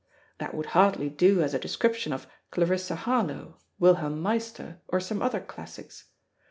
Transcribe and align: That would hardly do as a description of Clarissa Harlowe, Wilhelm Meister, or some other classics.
That 0.39 0.55
would 0.55 0.65
hardly 0.73 1.11
do 1.11 1.43
as 1.43 1.53
a 1.53 1.59
description 1.59 2.11
of 2.11 2.25
Clarissa 2.49 2.95
Harlowe, 2.95 3.59
Wilhelm 3.77 4.19
Meister, 4.19 4.81
or 4.87 4.99
some 4.99 5.21
other 5.21 5.39
classics. 5.41 6.05